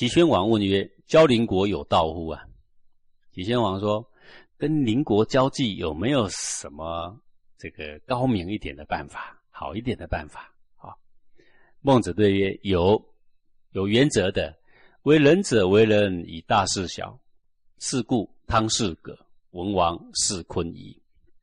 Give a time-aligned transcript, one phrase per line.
[0.00, 2.42] 齐宣王问曰：“交邻国有道乎？”啊，
[3.32, 4.02] 齐宣王说
[4.56, 7.14] ：“跟邻国交际有没有什么
[7.58, 10.96] 这个高明一点的办法，好一点的办法？”啊，
[11.82, 12.98] 孟子对曰：“有，
[13.72, 14.56] 有原则的。
[15.02, 17.20] 为人者为人以大事小，
[17.78, 19.14] 是故汤事葛，
[19.50, 20.98] 文王是昆夷。”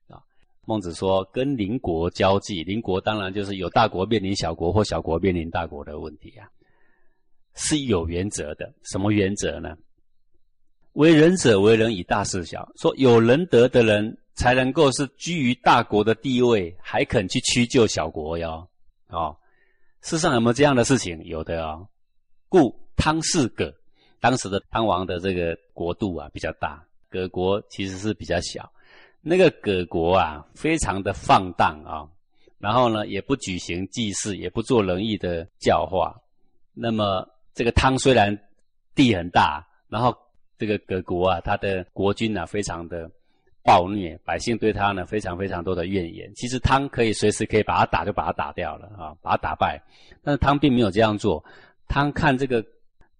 [0.10, 0.18] 啊，
[0.66, 6.50] 孟子说：“跟邻国交际，邻国当然就是有大国面临小国，或小国面临大国的问题啊。”
[7.58, 9.75] 是有原则的，什么原则呢？
[10.93, 18.68] 为人者为人以大事小，说有仁德的人才能够是居于大国的地位，还肯去屈就小国哟。
[19.10, 19.38] 哦，
[20.01, 21.24] 世上有没有这样的事情？
[21.24, 21.88] 有的哦。
[22.50, 23.71] 故汤氏葛，
[24.20, 28.71] 当时的汤王的这个国度啊比较大，葛国其实是比较小。
[29.21, 32.09] 那个葛国啊，非常的放荡啊，
[32.58, 36.20] 然后呢，也不举行祭祀，也不做仁义的教化，
[36.73, 37.28] 那么。
[37.58, 38.38] 这个汤虽然
[38.94, 40.16] 地很大，然后
[40.59, 43.09] 这个葛国啊，他的国君呢非常的
[43.64, 46.31] 暴虐，百姓对他呢非常非常多的怨言。
[46.36, 49.81] 其实汤可以随时可以把他打，就把他打掉了啊，把他打败。
[50.22, 51.44] 但是汤并没有这样做。
[51.88, 52.64] 汤看这个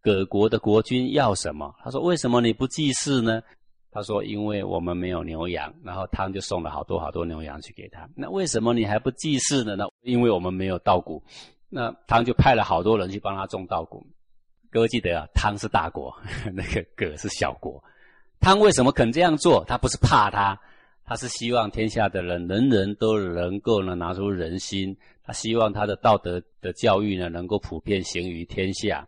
[0.02, 3.42] 葛国的国君要什么，他说：“为什么你不祭祀呢？”
[3.92, 8.08] 他说：“因为我们没有牛羊。”然后汤就送了好多好多牛羊去给他。
[8.16, 9.76] 那为什么你还不祭祀呢？
[9.76, 11.24] 那因为我们没有稻谷。
[11.70, 14.06] 那汤就派了好多人去帮他种稻谷。
[14.70, 16.16] 各位记得啊，汤是大国，
[16.54, 17.84] 那个葛是小国。
[18.40, 19.64] 汤为什么肯这样做？
[19.66, 20.60] 他不是怕他，
[21.06, 24.96] 他是希望天下的人人人都能够呢拿出人心。
[25.24, 29.08] 他希望他的道德的教育呢能够普遍行于天下。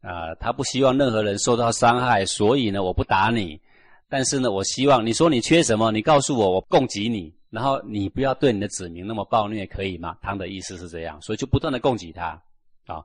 [0.00, 3.60] 啊，他不希望任何人受到伤害，所以呢我不打你。
[4.08, 7.32] 但是呢，我希望你说你缺什么，你告诉我，我供给你。
[7.50, 10.16] 然后你不要对你的子民那么暴虐，可以吗？
[10.22, 12.40] 汤的意思是这样，所以就不断的供给他
[12.86, 13.04] 啊。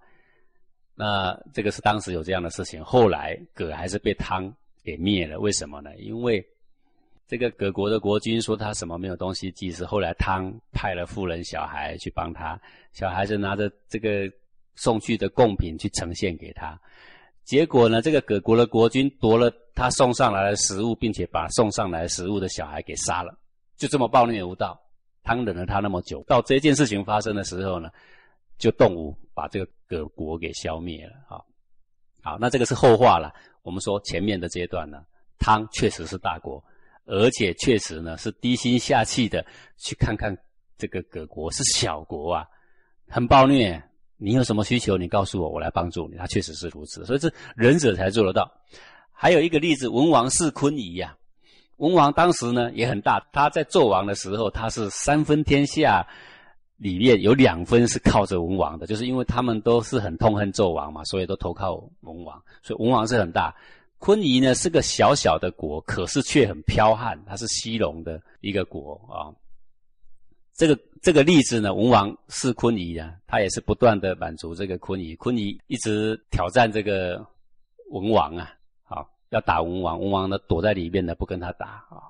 [0.96, 4.52] 那这个是当时有这样的事情，后来葛还是被汤
[4.84, 5.38] 给灭了。
[5.38, 5.96] 为什么呢？
[5.98, 6.46] 因为
[7.28, 12.60] 这个葛国的国君说他什么没有东西祭祀，后来汤派了妇人小孩去帮他，
[12.94, 14.32] 小孩子拿着这个
[14.76, 16.80] 送去的贡品去呈现给他，
[17.44, 23.38] 结果呢，这个葛国的国君夺了他送上来的食物，并且把送上来食物的小孩给杀了，
[23.76, 24.80] 就这么暴虐无道。
[25.24, 27.90] 汤忍了他那么久，到这件事情发生的时候呢？
[28.58, 31.38] 就动武把这个葛国给消灭了啊！
[32.24, 33.32] 好，那这个是后话了。
[33.62, 35.04] 我们说前面的阶段呢，
[35.38, 36.64] 汤确实是大国，
[37.06, 39.46] 而且确实呢是低心下气的
[39.78, 40.36] 去看看
[40.78, 42.48] 这个葛国是小国啊，
[43.08, 43.80] 很暴虐。
[44.18, 46.16] 你有什么需求，你告诉我，我来帮助你。
[46.16, 48.50] 他确实是如此，所以这仁者才做得到。
[49.12, 51.16] 还有一个例子，文王是昆仪呀。
[51.78, 56.08] 文王当时呢也很大，他在纣王的时候，他是三分天下。
[56.78, 62.42] 里面有两分是靠着文王的，就是因为他们都是很痛恨纣王嘛，所以都投靠文王。
[62.62, 63.56] 所以文王是很大，
[63.98, 69.32] 昆夷呢是个小小的国，可是却很剽悍，它是西戎的一个国啊。
[70.54, 77.26] 这个这个例子呢，文王是昆夷啊，他也是不断的满足这个昆夷，昆夷一直挑战这个
[77.92, 78.54] 文王啊，
[78.84, 82.08] 好要打文王，文王呢躲在里面呢不跟他打啊。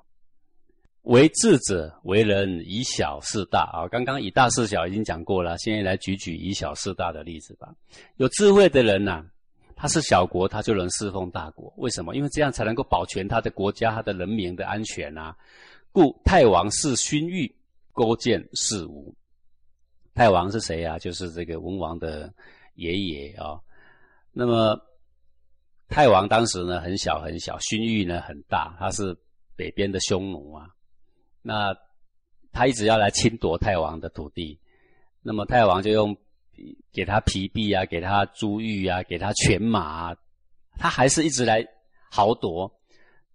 [1.06, 3.86] 为智者为人以小事大啊！
[3.86, 7.72] 刚刚以大事小已经讲过了，现在来举举以小事大的例子吧。
[8.16, 9.24] 有智慧的人呐，
[9.76, 11.72] 他是小国，他就能侍奉大国。
[11.76, 12.16] 为什么？
[12.16, 15.36] 因为这样才能够保全他的国家、他的人民的安全啊。
[15.92, 17.54] 故太王是勋玉，
[17.92, 19.14] 勾践是吴。
[20.12, 20.98] 太王是谁啊？
[20.98, 22.34] 就是这个文王的
[22.74, 23.60] 爷爷啊。
[24.32, 24.76] 那么
[25.88, 29.16] 太王当时呢很小很小，勋玉呢很大，他是
[29.54, 30.66] 北边的匈奴啊。
[31.46, 31.72] 那
[32.50, 34.58] 他一直要来侵夺太王的土地，
[35.22, 36.16] 那么太王就用
[36.92, 40.16] 给他皮币啊，给他珠玉啊，给他犬马，啊
[40.76, 41.64] 他还是一直来
[42.10, 42.68] 豪夺。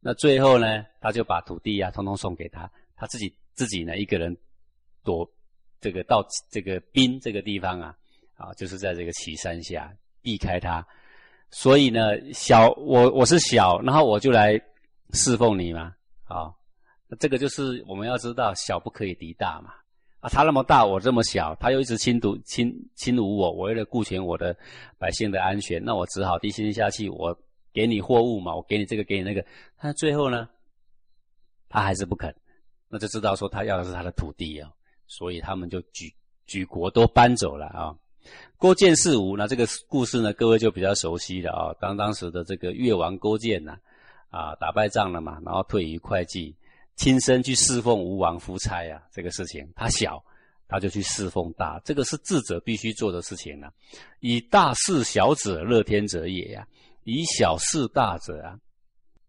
[0.01, 4.35] 那最后呢，他就把土地啊，通通送给他，他自己自己呢，一个人
[5.05, 5.25] 躲
[5.79, 7.95] 这个到这个滨这个地方啊，
[8.35, 9.89] 啊，就是在这个岐山下
[10.21, 10.85] 避开他。
[11.49, 14.59] 所以呢，小我我是小，然后我就来
[15.13, 16.51] 侍奉你嘛，啊。
[17.19, 19.73] 这个就是我们要知道，小不可以敌大嘛。
[20.21, 23.51] 啊，他那么大，我这么小，他又一直侵夺、侵侵辱我。
[23.51, 24.55] 我为了顾全我的
[24.99, 27.35] 百姓的安全，那我只好低心下气，我
[27.73, 29.43] 给你货物嘛，我给你这个，给你那个。
[29.77, 30.47] 他最后呢，
[31.67, 32.31] 他还是不肯，
[32.87, 34.69] 那就知道说他要的是他的土地啊。
[35.07, 36.13] 所以他们就举
[36.45, 37.93] 举国都搬走了啊。
[38.57, 41.73] 勾践是吴，那这个故事呢，各位就比较熟悉了啊。
[41.81, 43.75] 当当时的这个越王勾践呢，
[44.29, 46.55] 啊，打败仗了嘛，然后退于会稽。
[47.01, 50.23] 亲身去侍奉吴王夫差呀，这个事情他小，
[50.67, 53.71] 他就去侍奉大，这个是智者必须做的事情呢。
[54.19, 56.63] 以大事小者，乐天者也呀。
[57.03, 58.55] 以小事大者啊，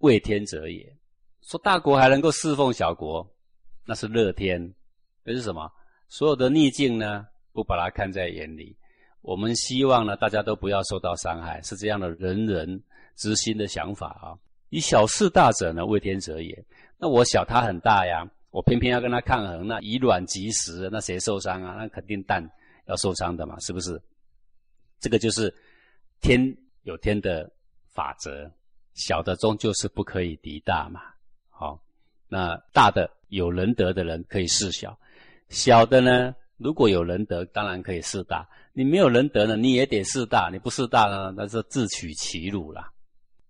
[0.00, 0.86] 为天者也。
[1.48, 3.26] 说大国还能够侍奉小国，
[3.86, 4.74] 那是乐天。
[5.24, 5.72] 这是什么？
[6.10, 7.24] 所有的逆境呢，
[7.54, 8.76] 不把它看在眼里。
[9.22, 12.82] 我们希望呢，大家都不要受到伤害，是这样的人人
[13.16, 14.36] 之心的想法啊。
[14.68, 16.62] 以小事大者呢，为天者也。
[17.02, 21.74] 那我小他很大呀，我偏偏要跟他抗衡，那以卵击石，那谁受伤啊？
[21.76, 22.48] 那肯定蛋
[22.86, 24.00] 要受伤的嘛，是不是？
[25.00, 25.52] 这个就是
[26.20, 27.50] 天有天的
[27.92, 28.48] 法则，
[28.94, 31.00] 小的终究是不可以敌大嘛。
[31.50, 31.76] 好，
[32.28, 34.96] 那大的有仁德的人可以事小，
[35.48, 38.48] 小的呢，如果有仁德，当然可以事大。
[38.72, 40.50] 你没有仁德呢，你也得事大。
[40.52, 42.92] 你不事大呢，那是自取其辱啦。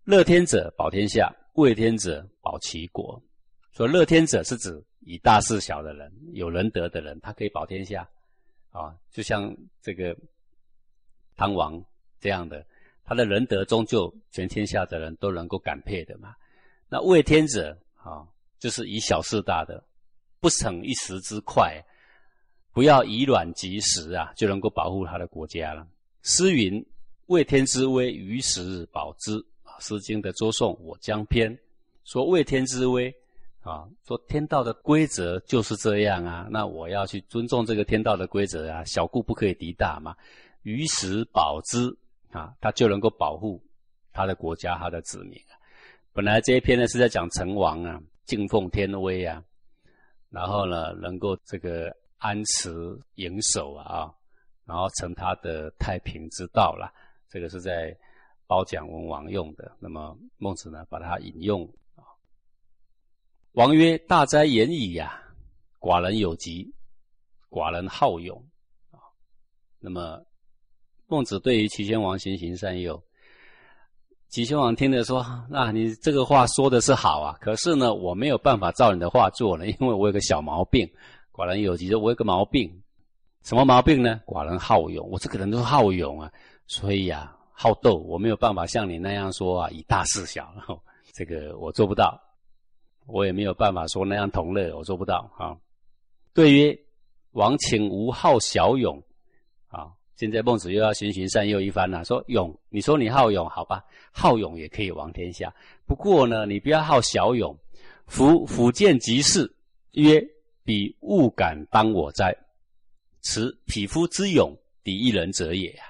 [0.04, 3.22] 乐天者保天下，为天者保其国。
[3.72, 8.08] 说乐天者是指以大事小的人，有仁德的人，他可以保天下
[8.70, 8.94] 啊。
[9.10, 10.16] 就像这个
[11.36, 11.82] 汤王
[12.20, 12.64] 这样的，
[13.04, 16.34] 他的仁德终究全天下的人都能够感佩的嘛。
[16.88, 17.76] 那为天者。
[18.04, 18.26] 啊，
[18.58, 19.80] 就是以小事大的，
[20.40, 21.80] 不逞一时之快，
[22.72, 25.86] 不要以卵击石啊，就能够保护他的国家了。
[26.22, 26.84] 诗云
[27.30, 29.38] ：“为天之威，于时保之。”，
[29.78, 31.56] 《诗经》的周颂《我将篇》
[32.02, 33.14] 说：“为天之威
[33.62, 40.16] 啊，说天道的规则就是这样啊，那我要去尊重这个天道的规则啊，小故不可以敌大嘛。
[40.62, 41.96] 于时保之
[42.32, 43.62] 啊，他就能够保护
[44.12, 45.54] 他的国家、他的子民啊。”
[46.12, 49.40] 本来这一篇呢是在讲成王啊敬奉天威啊，
[50.28, 54.12] 然后呢能够这个安持营守啊，
[54.64, 56.92] 然后成他的太平之道啦。
[57.28, 57.96] 这个是在
[58.48, 59.70] 褒奖文王用的。
[59.78, 61.72] 那么孟子呢把它引用。
[63.52, 65.22] 王曰：“大哉言矣呀！
[65.78, 66.72] 寡人有疾，
[67.50, 68.42] 寡人好勇
[68.90, 68.96] 啊。”
[69.78, 70.18] 那么
[71.06, 73.02] 孟子对于齐宣王循循善诱。
[74.28, 80.90] 齐宣王听着说：“那你这个话说的是好啊，可是呢，我没有办法照你的话做了，因为我有个小毛病。
[81.30, 82.82] 寡人有疾，说我有个毛病，
[83.42, 84.22] 什么毛病呢？
[84.24, 86.32] 寡人好勇，我这个人都是好勇啊，
[86.66, 90.54] 所以呀，好斗，我没有办法像你那样说啊，以大事小，
[91.12, 92.18] 这个我做不到。
[93.06, 95.56] 我也没有办法说那样同乐，我做不到啊。
[96.34, 96.78] 对曰：
[97.32, 99.02] 王请无好小勇
[99.68, 105.52] 啊。”现在孟子又要循循善诱一番了，说勇，你说你好勇，好吧，好勇也可以王天下。
[105.84, 107.56] 不过呢，你不要好小勇。
[108.06, 109.52] 夫辅见即事，
[109.92, 110.22] 曰：
[110.64, 112.36] 彼物敢当我哉？
[113.20, 115.84] 此匹夫之勇，敌一人者也呀。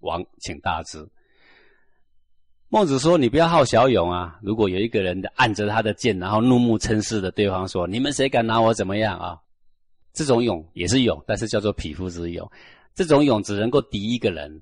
[0.00, 1.06] 王请大之。
[2.68, 4.38] 孟子说：你不要好小勇啊！
[4.42, 9.38] 如果有一个人按着他的剑，然后怒目嗔视的对方说：你们谁敢拿我怎么样啊？
[10.12, 12.50] 这种勇也是勇，但是叫做匹夫之勇。
[12.92, 14.60] 这种勇只能够敌一个人，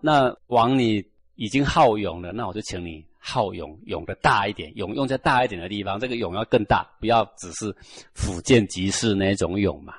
[0.00, 1.04] 那王你
[1.36, 7.74] 已经好勇了，那我就请你好勇，勇的大一点，勇用在大一点的地方，这个勇要更大，不要只是
[8.14, 9.94] 辅见即事那种勇嘛。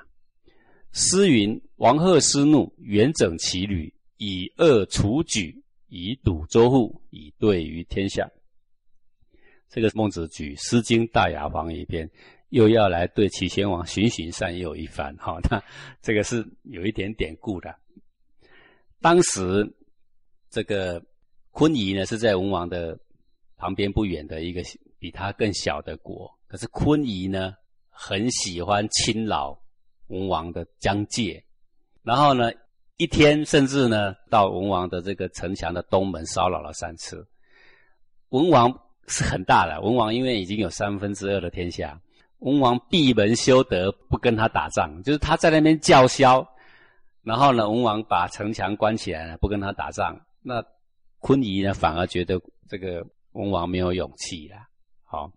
[0.92, 5.62] 诗云：“王贺失怒，元整其旅，以恶除举，
[5.96, 8.30] 以堵周户，以对于天下。”
[9.68, 12.10] 这个孟子举《诗经·大雅坊》一篇。
[12.50, 15.60] 又要来对齐宣王循循善诱一番，哈， 那
[16.00, 17.74] 这个是有一点典故的。
[19.00, 19.74] 当时
[20.48, 21.04] 这个
[21.50, 22.96] 昆夷呢是在文王的
[23.56, 24.62] 旁边不远的一个
[25.00, 27.52] 比他更小的国，可是昆夷呢
[27.90, 29.60] 很喜欢侵扰
[30.06, 31.44] 文王的疆界，
[32.04, 32.52] 然后呢
[32.96, 37.26] 一天甚至呢到文王的这个城墙的东门骚扰了三次。
[38.30, 38.72] 文王
[39.06, 42.00] 是很大的，文王因为已经有三分之二的天下。
[42.40, 46.46] 文王闭门修德，不跟他打仗，就是他在那边叫嚣。
[47.22, 50.20] 然后呢，文王把城墙关起来了，不跟他打仗。
[50.42, 50.62] 那
[51.18, 54.56] 昆仪呢，反而觉得这个文王没有勇气了。
[55.02, 55.30] 好，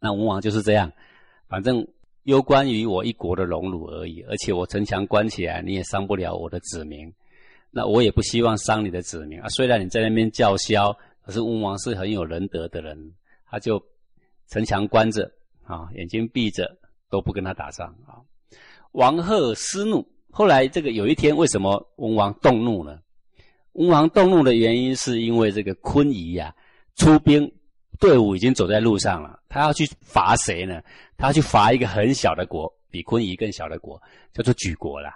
[0.00, 0.90] 那文王就是这样，
[1.46, 1.86] 反正
[2.28, 4.20] 攸关于我一国的荣辱而已。
[4.28, 7.10] 而且我城墙关起来，你也伤不了我的子民。
[7.70, 9.48] 那我也不希望伤你的子民啊。
[9.48, 13.14] 虽然你在那边叫嚣，可是文王是很有仁德的人，
[13.50, 13.82] 他就
[14.48, 15.30] 城墙关着。
[15.64, 16.78] 啊，眼睛闭着
[17.10, 18.24] 都不跟他打仗啊！
[18.92, 22.98] 王贺失怒，后来这个有一天，为什么文王动怒呢？
[23.72, 26.54] 文王动怒的原因是因为这个昆仪呀，
[26.94, 27.52] 出兵
[27.98, 30.82] 队伍已经走在路上了，他要去伐谁呢？
[31.16, 34.00] 他要去伐一个很小的国，比昆仪更小的国，
[34.32, 35.10] 叫做莒国了。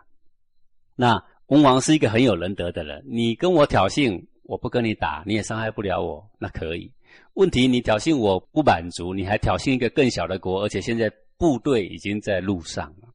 [0.95, 6.93] 那文王是一个很有仁德的人，你跟我挑衅，我不跟你打，你也伤害不了我，那可以。
[7.35, 13.09] 问题，你挑衅我不满足，你还挑衅一个更小的国，而且现在部队已经在路上了。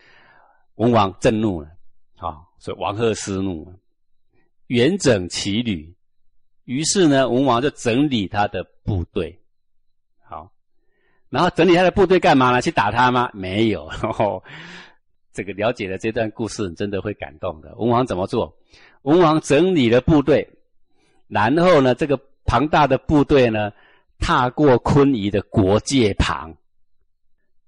[0.76, 1.68] 文王震怒了，
[2.18, 3.76] 啊，所以王贺失怒了，
[4.68, 5.96] 远整其旅，
[6.66, 9.40] 于是呢，文王就整理他的部队，
[11.30, 12.62] 然后整理他的部队干嘛呢？
[12.62, 13.30] 去打他吗？
[13.34, 13.88] 没有。
[14.02, 14.44] 然 后
[15.34, 17.76] 这个了解了这段故事，真的会感动的。
[17.76, 18.56] 文王怎么做？
[19.04, 20.48] 文王整理了部队，
[21.28, 23.72] 然后呢，这个庞大的部队呢，
[24.20, 26.54] 踏过昆仪的国界旁，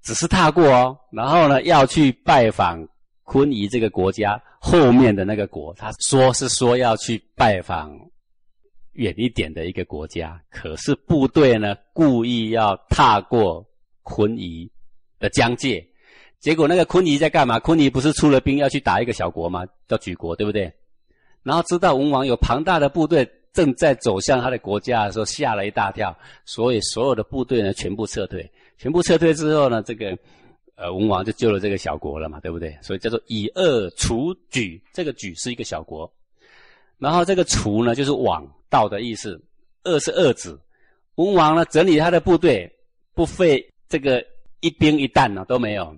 [0.01, 2.87] 只是踏过哦，然后呢，要去拜访
[3.23, 5.73] 昆仪这个国家后面的那个国。
[5.75, 7.91] 他说是说要去拜访
[8.99, 13.65] 远一点的一个国家，可是部队呢，故意要踏过
[14.03, 14.69] 昆仪
[15.19, 15.85] 的疆界。
[16.39, 17.59] 结果那个昆仪在干嘛？
[17.59, 19.65] 昆仪不是出了兵要去打一个小国吗？
[19.87, 20.71] 叫举国，对不对？
[21.43, 26.13] 然后知道文王有庞大的部队正在走向他的国家的时候，吓了一大跳。
[26.43, 28.51] 所以所有的部队呢，全部撤退。
[28.77, 30.17] 全部撤退之后呢，这个
[30.75, 32.77] 呃文王就救了这个小国了嘛，对不对？
[32.81, 34.81] 所以叫做以恶除举。
[34.91, 36.11] 这个举是一个小国，
[36.97, 39.41] 然后这个除呢，就是往道的意思。
[39.83, 40.59] 恶是恶子。
[41.15, 42.69] 文王呢，整理他的部队，
[43.13, 44.23] 不费这个
[44.59, 45.95] 一兵一弹呢都没有。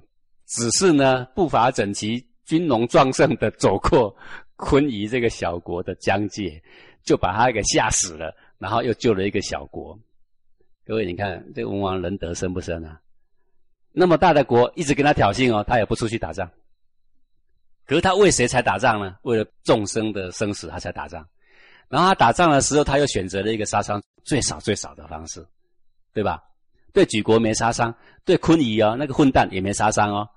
[0.48, 4.16] 只是呢，步伐整齐、军容壮盛的走过
[4.56, 6.62] 昆仪这个小国的疆界，
[7.04, 9.98] 就把他给吓死了，然后又救了一个小国。
[10.86, 13.00] 各位，你看这文王仁德深不深啊？
[13.92, 16.50] 那么大的国一直跟他挑衅哦，他也不出去打仗。
[17.86, 19.18] 可是他为谁才打仗呢？
[19.24, 21.28] 为了众生的生死，他才打仗。
[21.92, 25.46] 然后他打仗的时候，他又选择了一个杀伤最少最少的方式，
[26.14, 26.42] 对吧？
[26.94, 27.94] 对举国没杀伤，
[28.26, 30.28] 对昆仪哦那个混蛋也没杀伤哦。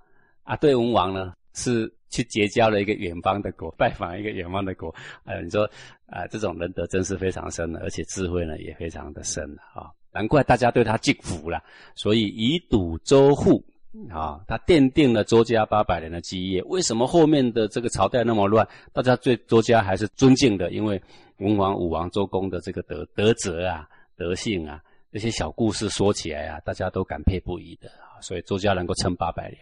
[0.43, 4.95] 啊，对文王呢，是去结交了一个远方的国，拜访一个远方的国。
[5.25, 5.69] 哎，你说
[6.07, 9.43] 啊，这种仁德真是非常深的，而且智慧呢也非常的深
[9.75, 11.63] 啊，难怪大家对他敬服了。
[11.95, 13.65] 所以以堵周户
[14.11, 16.63] 啊，他奠定了周家八百年的基业。
[16.65, 20.73] 为什么后面的这个朝代那么乱，大家对周家还是尊敬的？
[20.73, 21.01] 因为
[21.39, 24.83] 文王、武王、周公的这个德德泽啊、德性啊，
[25.13, 27.91] 这些小故事说起来啊，大家都感佩不已的。
[28.21, 29.59] 所以周家能够撑八百年。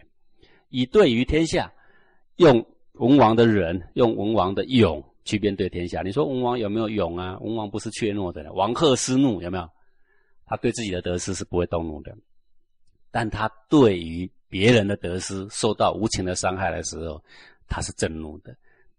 [0.70, 1.72] 以对于天下，
[2.36, 6.00] 用文王的仁，用文王的勇去面对天下。
[6.02, 7.38] 你说文王有没有勇啊？
[7.40, 9.68] 文王不是怯懦的，王贺失怒有没有？
[10.46, 12.14] 他对自己的得失是不会动怒的，
[13.12, 17.22] 但他对于别人的得失受到无情的伤害的时候，
[17.68, 18.52] 他是震怒的。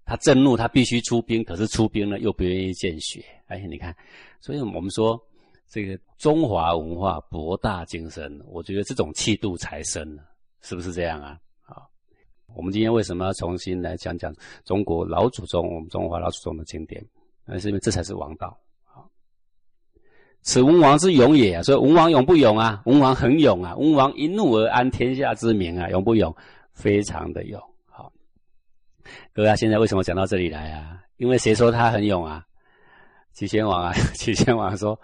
[0.05, 3.23] 他震怒，他必须出兵，可是出兵呢又不愿意见血。
[3.47, 3.95] 哎，你看，
[4.41, 5.17] 所以我们说
[5.69, 10.21] 这个中华文化博大精深，我觉得这种气度才深呢，
[10.61, 11.39] 是不是这样啊？
[11.61, 11.89] 好
[12.53, 17.01] 我们今天为什么要重新来讲讲中国老祖宗、我们中华老祖宗的经典？
[17.45, 18.57] 那是因为这才是王道。
[20.43, 21.63] 此文王之勇也！
[21.63, 22.81] 所以文王勇不勇啊？
[22.85, 23.75] 文王很勇啊！
[23.77, 25.89] 文王一怒而安天下之民啊！
[25.89, 26.35] 勇不勇？
[26.73, 27.59] 非常的勇。
[27.89, 28.11] 好，
[29.33, 31.01] 各位啊，现在为什么讲到这里来啊？
[31.15, 32.45] 因为谁说他很勇啊？
[33.31, 33.93] 齐宣王啊！
[34.13, 34.99] 齐宣王说：“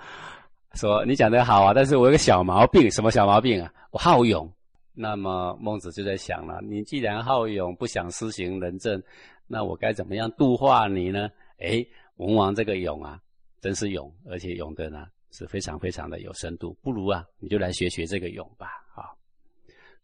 [0.75, 3.73] 说你讲的好啊，但是我有个小毛病，什么小毛病啊？
[3.91, 4.47] 我好勇。”
[4.93, 9.01] 那么孟子就在想了：你既然好勇，不想施行仁政，
[9.47, 11.29] 那我该怎么样度化你呢？
[11.59, 11.85] 哎，
[12.17, 13.17] 文王这个勇啊，
[13.61, 16.77] 真是勇，而且勇的呢是非常非常的有深度。
[16.81, 18.67] 不如啊，你就来学学这个勇吧。
[18.95, 19.11] 啊，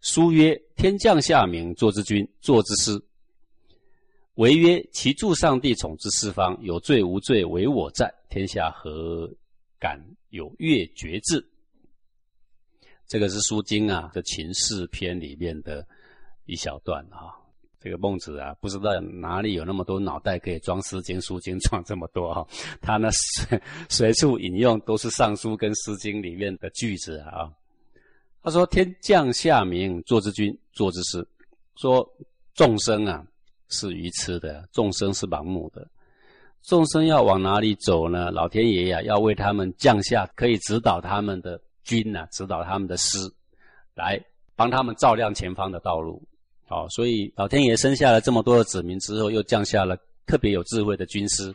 [0.01, 3.01] 书曰：天降下民，作之君，作之师。
[4.35, 9.33] 为曰：其助上帝，宠之四方，有罪无罪，唯我在天下，何
[9.79, 9.97] 敢
[10.29, 11.45] 有越绝志？
[13.07, 15.87] 这个是《书经》啊的《秦氏篇》里面的
[16.45, 17.44] 一小段啊。
[17.85, 22.47] 这个孟子啊，不知道哪里有那么多脑袋可以装《诗经》《书经》装这么多哈。
[22.81, 27.47] 他呢随随处引用都是《尚书》跟《诗经》里面的句子啊。
[28.41, 31.23] 他说：“天降下民，作之君，作之师。”
[31.77, 32.11] 说
[32.55, 33.23] 众生啊
[33.69, 35.87] 是愚痴的，众生是盲目的，
[36.63, 38.31] 众生要往哪里走呢？
[38.31, 41.61] 老天爷呀要为他们降下可以指导他们的。
[41.83, 43.19] 君呢，指导他们的师，
[43.93, 44.19] 来
[44.55, 46.19] 帮他们照亮前方的道路。
[46.67, 51.53] 好，所以老天爷生下了这么多的子民之后，又降下了特别有智慧的军师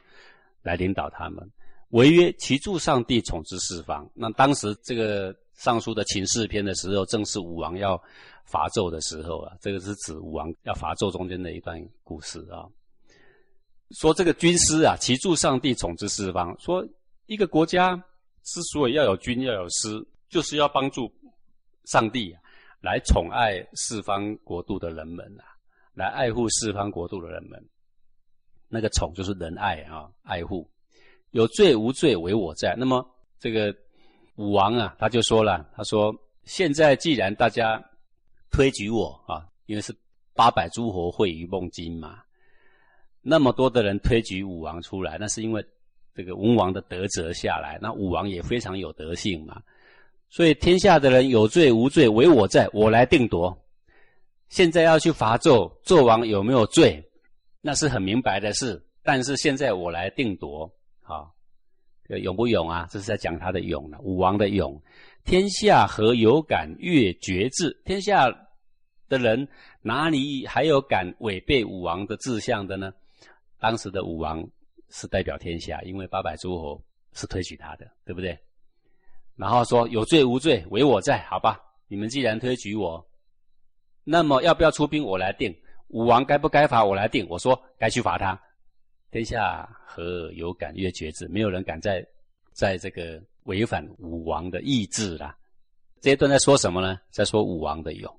[0.63, 1.49] 来领导他们。
[1.91, 4.09] 违约其助上帝统治四方。
[4.15, 8.01] 那当时这个上书的秦氏篇的时候，正是武王要
[8.45, 9.53] 伐纣的时候啊。
[9.61, 12.65] 这个是指武王要伐纣中间的一段故事啊。
[13.99, 16.57] 说这个军师啊，其助上帝统治四方。
[16.61, 16.87] 说
[17.27, 17.97] 一个国家
[18.45, 20.07] 之所以要有军，要有师。
[20.31, 21.13] 就是要帮助
[21.87, 22.41] 上帝啊
[22.81, 25.45] 来宠爱四方国度的人们啊，
[25.95, 27.63] 来爱护四方国度的人们。
[28.69, 30.71] 那个宠就是仁爱啊，爱护。
[31.31, 32.75] 有罪无罪，唯我在。
[32.79, 33.05] 那么
[33.39, 33.75] 这个
[34.37, 37.83] 武王啊，他就说了，他说：现在既然大家
[38.51, 39.95] 推举我啊，因为是
[40.35, 42.23] 八百诸侯会于孟津嘛，
[43.21, 45.65] 那么多的人推举武王出来，那是因为
[46.15, 49.63] 这个文王的德泽下来，那武王也非常有德性嘛。
[50.31, 53.57] 所以天下的人有罪无罪，唯我在，我来定夺。
[54.49, 57.05] 现在要去罚纣，纣王有没有罪？
[57.61, 58.83] 那是很明白的事。
[59.03, 60.71] 但是现在我来定夺，
[61.03, 61.35] 好，
[62.09, 62.87] 勇不勇啊？
[62.91, 63.99] 这是在讲他的勇了。
[64.01, 64.81] 武王的勇，
[65.25, 67.81] 天下何有敢越绝志？
[67.85, 68.31] 天下
[69.09, 69.49] 的人
[69.83, 72.93] 哪里还有敢违背武王的志向的呢？
[73.59, 74.49] 当时的武王
[74.91, 76.81] 是代表天下，因为八百诸侯
[77.15, 78.39] 是推举他的，对不对？
[79.41, 81.59] 然后说有罪无罪，唯我在，好吧？
[81.89, 83.03] 你们既然推举我，
[84.05, 85.03] 那么要不要出兵？
[85.03, 85.51] 我来定。
[85.89, 86.85] 武王该不该罚？
[86.85, 87.27] 我来定。
[87.31, 88.39] 我说该去罚他。
[89.11, 91.27] 天下何有敢越绝志？
[91.29, 92.07] 没有人敢在
[92.53, 95.35] 在这个违反武王的意志啦。
[96.03, 97.01] 这一段在说什么呢？
[97.11, 98.15] 在说武王的勇。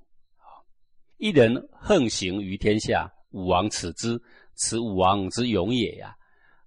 [1.18, 4.20] 一人横行于天下，武王耻之，
[4.56, 6.16] 此武王之勇也呀。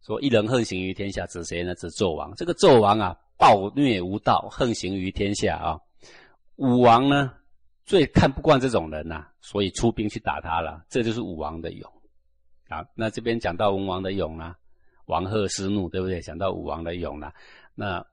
[0.06, 1.74] 说一人横行于天下，指谁呢？
[1.74, 2.32] 指纣王。
[2.36, 3.18] 这个纣王啊。
[3.36, 5.80] 暴虐无道，横行于天下啊！
[6.56, 7.32] 武王呢，
[7.84, 10.84] 最看不惯这种人呐，所以出兵去打他了。
[10.88, 11.90] 这就是武王的勇
[12.68, 12.86] 啊。
[12.94, 14.54] 那这边讲到文王的勇呢，
[15.06, 16.20] 王贺失怒，对不对？
[16.20, 17.34] 讲到武王的勇了，
[17.74, 18.04] 那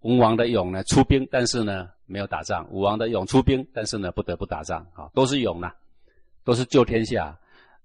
[0.00, 5.72] 文王的勇呢，出兵，但是呢没有打仗；武王的勇出兵，但是呢不得不打仗啊，都是勇呐，
[6.44, 7.38] 都是救天下。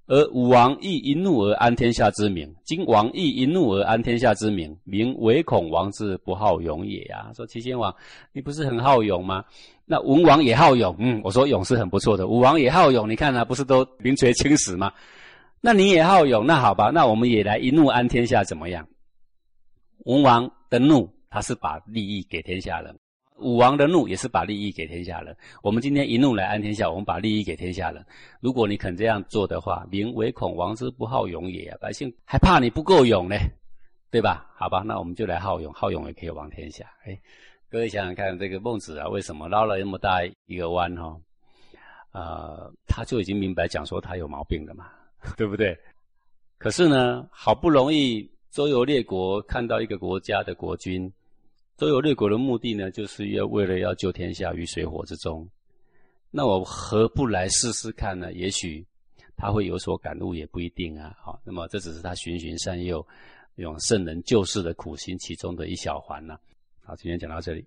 [0.08, 7.30] 而武王亦因怒而安天下之名，今王亦因怒而安天下之名，名唯恐王之不好勇也啊！
[7.36, 7.94] 说齐宣王，
[8.32, 9.44] 你不是很好勇吗？
[9.86, 12.28] 那文王也好勇，嗯，我说勇是很不错的。
[12.28, 14.94] 武王也好勇，你看啊，不是都名垂青史吗？
[15.60, 18.88] 那你也好勇，那好吧，那我们也来一怒安天下怎么样？
[20.06, 22.98] 文王的怒，他是把利益给天下人。
[23.40, 25.36] 武王的怒也是把利益给天下人。
[25.62, 28.04] 我们今天一怒来安天下，我们把利益给天下人。
[28.40, 33.36] 如果你肯这样做的话，民唯恐王之不好勇也，百姓还怕你不够勇呢，
[34.10, 34.50] 对吧？
[34.56, 36.86] 好吧，那我们就来好勇，好勇也可以王天下。
[37.06, 37.20] 哎，
[37.70, 41.16] 各位想想看，这个孟子啊，为什么绕了那么大一个弯哈？
[42.12, 44.88] 啊，他就已经明白讲说他有毛病了嘛，
[45.38, 45.78] 对不对？
[46.58, 51.12] 可是呢，好不容易周游列国，看到一个国家的国君。
[51.78, 55.48] 周游列国的目的呢，就是要为了要救天下于水火之中。
[56.32, 58.34] 那我何不来试试看呢？
[58.34, 58.84] 也许
[59.36, 61.16] 他会有所感悟，也不一定啊。
[61.22, 63.06] 好，那么这只是他循循善诱，
[63.58, 66.36] 用圣人救世的苦心其中的一小环呢。
[66.84, 67.64] 好，今天讲到这里。